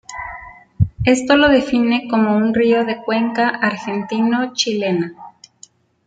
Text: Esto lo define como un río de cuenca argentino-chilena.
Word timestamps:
Esto 1.05 1.37
lo 1.37 1.47
define 1.47 2.07
como 2.09 2.35
un 2.35 2.55
río 2.55 2.85
de 2.85 3.03
cuenca 3.03 3.49
argentino-chilena. 3.49 5.13